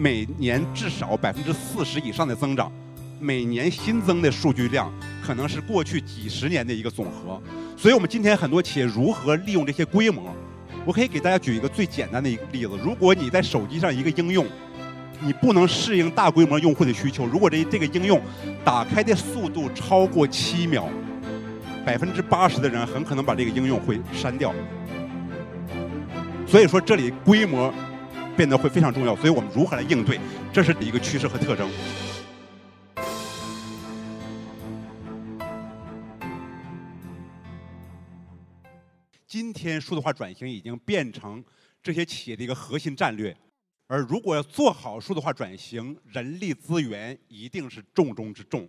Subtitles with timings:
[0.00, 2.70] 每年至少百分之四十以上的增长，
[3.18, 4.88] 每年新增的数据量
[5.26, 7.42] 可能是过去几十年的一个总和。
[7.76, 10.32] 所以，我们今天很多企业如何利用这些规模？
[10.86, 14.46] 我可以给大家举一个最简单的一个例子：如果你在手机上一个应用，
[15.20, 18.22] 你不能适应大规模用户的需求，如果这这个应用
[18.64, 20.88] 打开的速度超过七秒，
[21.84, 24.54] 百分之八十的人很可能把这个应用会删掉。
[26.46, 27.74] 所以说，这里规模
[28.38, 29.16] 变得会非常重要。
[29.16, 30.20] 所以我们如何来应对？
[30.52, 31.68] 这是一个趋势和特征。
[39.26, 41.44] 今天数字化转型已经变成
[41.82, 43.36] 这些企业的一个核心战略，
[43.88, 48.68] 而如果要做好数字化转型，人力资源一定是重中之重。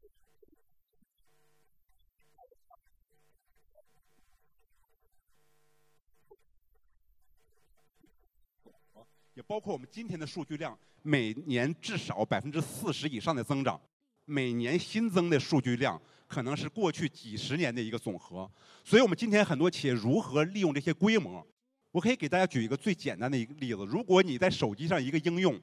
[9.34, 13.80] 也包括我们今天的数据量，每年至少百分之四十以上的增长，
[14.24, 18.50] 每年新增的数据量可能是过去几十年的一个总和。
[18.84, 21.46] 所以我们今天很多企业如何利用这些规模？
[21.92, 25.58] 我可以给大家举一个最简单的一个例子：如果你在手机上一个应用，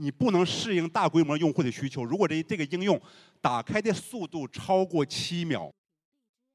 [0.00, 3.00] 你不能适应大规模用户的需求，如果这这个应用
[3.40, 5.70] 打开的速度超过七秒，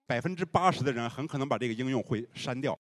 [0.08, 2.78] 百分之八十的人很可能把这个应用会删掉。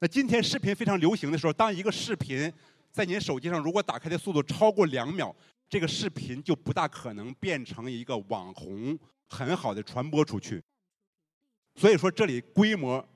[0.00, 2.50] 那今天视频非常流行的时候，当一个视频
[2.90, 5.34] 在您手机上如果打开的速度超过两秒，
[5.68, 8.98] 这个视频就不大可能变成一个网红，
[9.28, 10.62] 很好的传播出去。
[11.74, 13.06] 所以说，这里规模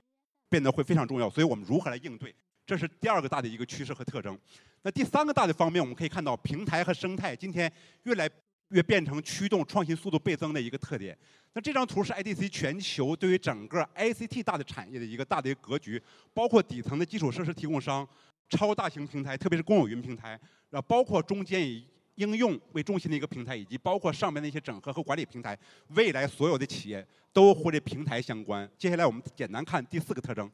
[0.50, 1.30] 变得会非常重要。
[1.30, 2.34] 所以我们如何来应对？
[2.66, 4.38] 这是第二个大的一个趋势和特征。
[4.84, 7.72] 那第三个大的方面，我们可以看到平台和生态今天
[8.02, 8.28] 越来
[8.68, 11.16] 越变成驱动创新速度倍增的一个特点。
[11.54, 16.00] 那这张图是 IDC 全球对于整个 ICT 大的产业的一个大的格局，
[16.34, 18.06] 包括底层的基础设施提供商、
[18.50, 20.38] 超大型平台，特别是公有云平台，
[20.68, 21.86] 然后包括中间以
[22.16, 25.58] 应用为中心的一个平台，以及包括上面的一些整合和管理平台。
[25.94, 28.68] 未来所有的企业都和这平台相关。
[28.76, 30.50] 接下来我们简单看第四个特征，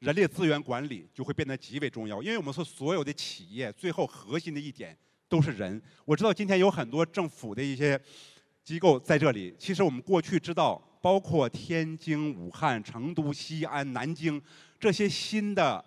[0.00, 4.96] 人力资源管理就会变得极为重要，因为我们说所有的企业最后核心的一点
[5.28, 5.80] 都是人。
[6.04, 8.00] 我知道今天有很多政府的一些。
[8.64, 9.54] 机构在这里。
[9.58, 14.38] 其实我们过去知道，包括天津、武汉、成都、西安、南京
[14.78, 15.82] 这些新的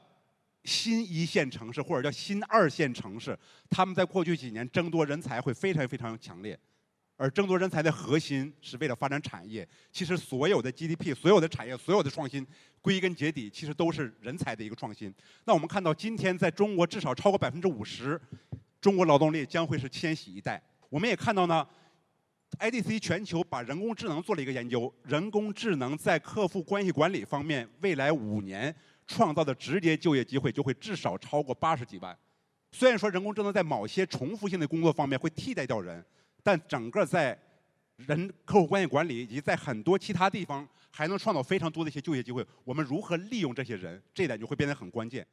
[0.63, 3.37] 新一线城市，或者叫新二线城市，
[3.69, 6.59] 他们在过去几年争夺人才会非常非常强烈。
[7.21, 9.67] 而争夺人才的核心是为了发展产业。
[9.91, 12.43] 其实所有的 GDP、所有的产业、所有的创新，
[12.81, 15.13] 归根结底其实都是人才的一个创新。
[15.45, 18.19] 那我们看到，今天在中国至少超过百分之五十，
[18.81, 20.59] 中国劳动力将会是千禧一代。
[20.89, 21.67] 我们也看到呢。
[22.59, 28.75] IDC 全球把人工智能做了一个研究，人工智能在客户关系管理方面，未来五年
[29.07, 32.15] 创造的直接就业机会就会至少超过八十几万。
[32.73, 36.03] 虽然说人工智能在某些重复性的工作方面会替代掉人，
[36.43, 37.37] 但整个在
[37.97, 42.45] 人客户关系管理以及在很多其他地方还能创造非常多的一些就业机会。
[42.63, 45.25] 我们如何利用这些人，这一点就会变得很关键。